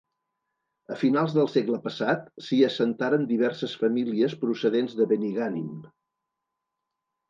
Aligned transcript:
A 0.95 0.95
finals 1.01 1.35
del 1.35 1.49
segle 1.57 1.81
passat 1.83 2.25
s'hi 2.47 2.59
assentaren 2.69 3.29
diverses 3.35 3.79
famílies 3.85 4.37
procedents 4.45 5.01
de 5.03 5.11
Benigànim. 5.17 5.73